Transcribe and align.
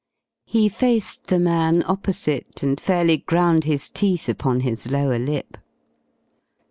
He 0.47 0.67
faced 0.67 1.27
the 1.27 1.37
man 1.37 1.83
opposite, 1.85 2.63
and 2.63 2.81
fairly 2.81 3.17
ground 3.17 3.65
his 3.65 3.87
teeth 3.87 4.27
upon 4.27 4.61
his 4.61 4.89
lower 4.91 5.19
lip. 5.19 5.57